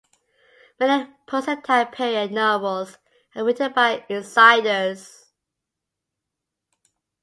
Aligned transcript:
Many 0.79 1.13
post-attack 1.27 1.91
period 1.91 2.31
novels 2.31 2.97
are 3.35 3.43
written 3.43 3.71
by 3.71 4.03
insiders. 4.09 5.27